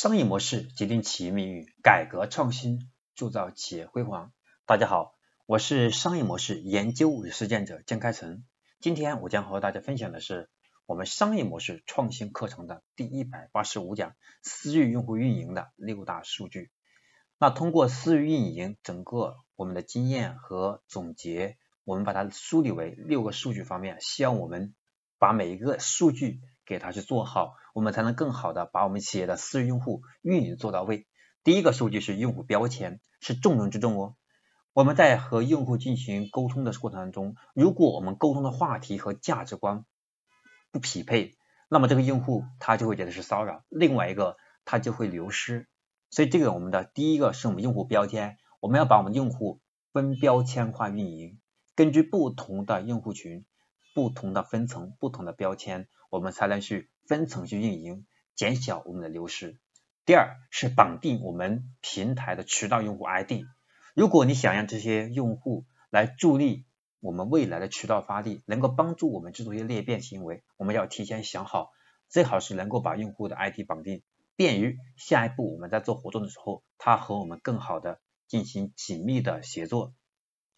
[0.00, 4.32] 商业模式决定企业命运，改革创新铸造企业辉煌。
[4.64, 8.44] 大家好，我是商业模式研究与实践者江开成。
[8.78, 10.50] 今天我将和大家分享的是
[10.86, 16.70] 我们商业模式创新课程的第一百八十五讲：私域用户运营的六大数据。
[17.36, 24.76] 那通过私域运营整个我们的经验和总结，我们把它梳理为六个数据方面，希望我们
[25.18, 26.40] 把每一个数据。
[26.68, 31.06] 给它去做好，我们才能更好的把我们企业的私域用户运营做到位。
[31.44, 34.16] 第一个数据是用户标签，是重中之重哦。
[34.72, 39.84] 我们在和用户进行沟通的过程当中，如果我们沟通的话题和价值观
[40.72, 41.36] 不匹配，
[41.68, 45.68] 那么这个用户他就会觉得是骚扰，另外一个他就会流失。
[46.10, 49.60] 所以这个我们的第一个是我们用户标签，我们要把我们用户
[49.92, 51.38] 分标签化运营，
[51.76, 53.44] 根据不同的用户群。
[53.94, 59.58] 不同的分层、不同的标签，我们才能去分层去运营，减小我们的流失。
[60.04, 63.44] 第二是绑定我们平台的渠道用户 ID。
[63.94, 66.66] 如果你想让这些用户来助力
[67.00, 71.70] 我们未来的渠道发力，能够帮助我们制作一些裂变行为，我们要提前想好，
[72.10, 74.02] 最好是能够把用户的 ID 绑定，
[74.36, 79.94] 便于下一步我们在做活动的时候，他和我们更好的进行紧密的协作。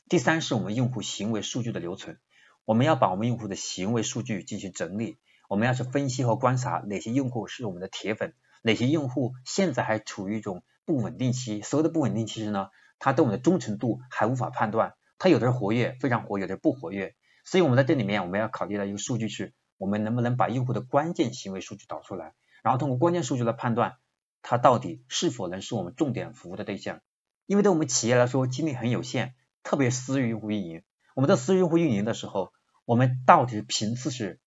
[0.08, 2.18] 第三是我们用户行为数据的留存。
[2.64, 5.16] 我们要把我们用户的行为数据进行整理，
[5.50, 11.60] 我们要去分析和观察哪些用户是我们的铁粉，哪些用户现在还处于一种不稳定期。
[11.60, 12.68] 所有的不稳定期是呢，
[13.00, 17.16] 他对我们的忠诚度还无法判断，他有的是活跃，非常活跃，有的不活跃。
[17.44, 23.96] 所以我们在这里面我们要考虑的一个数据是，我们能不能把用户的关键行为数据导出来，然后通过关键数据来判断
[24.42, 27.00] 他到底是否能是我们重点服务的对象。
[27.46, 29.34] 因为对我们企业来说精力很有限，
[29.64, 30.84] 特别私域用户运营，
[31.16, 32.52] 我们在私域用户运营的时候。
[32.86, 34.40] 我们到底频次是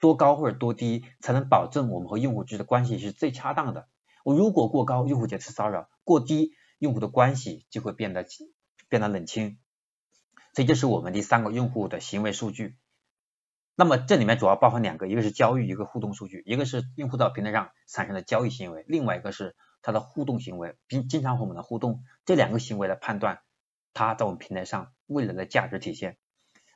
[0.00, 3.86] 多高或者多低，才能保证我们和用户之间的关系是最恰当的？
[4.24, 8.26] 我如果过高，用户觉得骚扰；过低，用户的关系就会变得
[8.88, 9.58] 变得冷清。
[10.54, 12.76] 所以这是我们第三个用户的行为数据。
[13.76, 16.42] 那么这里面主要包含两个，一个是交易，一个互动数据。
[16.44, 22.02] 一个是用户到平台上产生的交易行为，另外一个是他的互动行为，并经常和我们的互动。
[22.26, 23.40] 这两个行为来判断
[23.94, 26.18] 他在我们平台上未来的价值体现。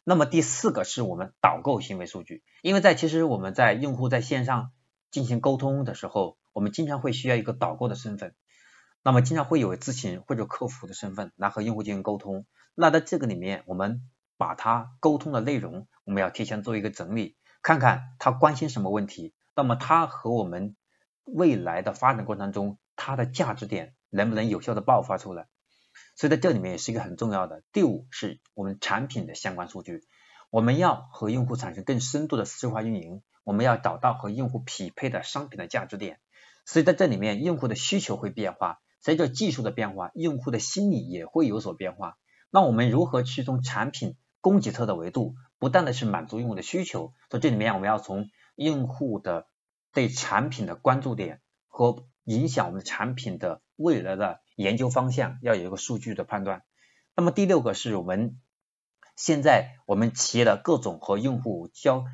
[0.06, 4.70] 那么第四个是我们导购行为数据，因为在其实我们在用户在线上
[5.10, 8.34] 进行沟通的时候，我们经常会需要一个导购的身份，
[9.02, 12.44] 那么经常会有咨询或者客服的身份来和用户进行沟通。
[12.74, 14.02] 那在这个里面，我们
[14.36, 20.76] 把他沟通的内容，我们要提前做一个整理，看看他关心什么问题，那么他和我们
[21.24, 25.46] 未来的发展过程中，他的价值点能不能有效的爆发出来？
[26.16, 27.62] 所以在这里面也是一个很重要的。
[27.72, 30.02] 第五是我们产品的相关数据，
[30.50, 36.20] 我们要和用户产生更深度的私域化运营，我们要找到和用户匹配的商品的价值点。
[36.66, 42.16] 所以在这里面，用户的需求会变化，随着技术的变化，用户的心理也会有所变化。
[42.50, 47.12] 那我们如何去从产品供给侧的维度，不断的去满足用户的需求？
[47.28, 49.46] 所以这里面，我们要从用户的
[49.92, 54.40] 对产品的关注点和影响我们产品的未来的。
[54.54, 56.62] 研究方向要有一个数据的判断。
[57.14, 58.40] 那么第六个是我们
[59.16, 62.04] 现在我们企业的各种和用户交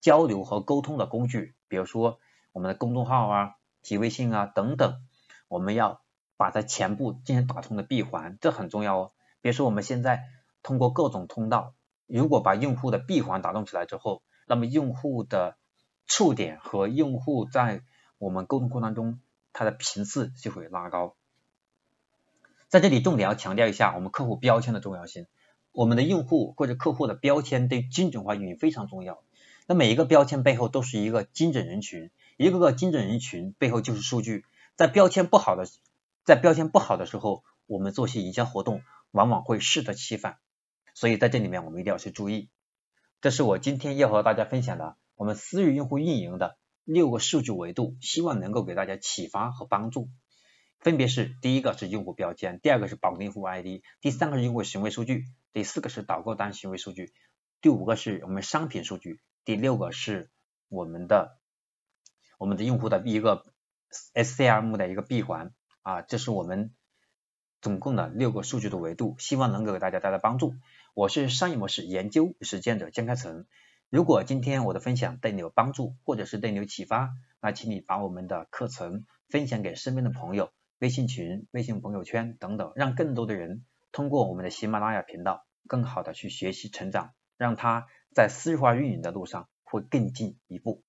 [0.00, 2.18] 交流和沟通的工具，比如说
[2.52, 5.02] 我们的公众号啊、提微信啊等等，
[5.48, 6.02] 我们要
[6.36, 9.12] 把它全部进行打通的闭环，这很重要哦。
[9.40, 10.24] 比如说我们现在
[10.62, 11.74] 通过各种通道，
[12.06, 15.58] 如果把用户的闭环打通起来之后，那么用户的
[16.06, 17.82] 触点和用户在
[18.18, 19.20] 我们沟通过程当中，
[19.52, 21.16] 它的频次就会拉高。
[22.68, 25.26] 在这里重点要强调一下我们客户标签的重要性。
[25.72, 29.22] 我们的用户或者客户的标签对精准化运营非常重要。
[29.66, 34.44] 那每一个标签背后都是一个精准人群，一个个精准人群背后就是数据。
[34.76, 35.66] 在标签不好的，
[36.24, 40.36] 在标签不好的时候，我们做些营销活动往往会适得其反。
[40.94, 42.48] 所以在这里面我们一定要去注意。
[43.20, 50.08] 这是我今天要和大家分享的我们私域用户运营的六个数据维度，希望能够给大家启发和帮助。
[50.80, 57.12] 分别是第一个是用户标签，第二个是绑定用户 ID，第三个是用户行为数据，第四个是导购单行为数据，
[57.60, 60.30] 第五个是我们商品数据，第六个是
[60.68, 61.38] 我们的
[62.38, 63.44] 我们的用户的一个
[64.14, 65.52] SCM 的一个闭环
[65.82, 66.72] 啊，这是我们
[67.60, 70.54] 总共的六个数据的维度，希望能够给大家带来帮助。
[70.94, 73.46] 我是商业模式研究实践者江开成，
[73.90, 77.10] 如果今天我的分享对你有帮助，或者是对你有启发，
[77.40, 80.52] 那请你把我们的课程分享给身边的朋友。
[80.78, 90.84] 微信群、微信朋友圈等等，让更多的人通过我们的喜马拉雅频道，更好的去学习成长，让他在私域化运营的路上会更进一步。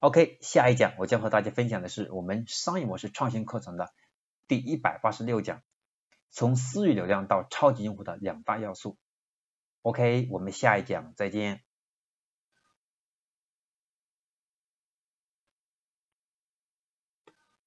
[0.00, 3.92] OK，下一讲我将和大家分享的是我们商业模式创新课程的
[4.46, 5.62] 第一百八十六讲，
[6.30, 8.98] 从私域流量到超级用户的两大要素。
[9.82, 11.62] OK，我们下一讲再见。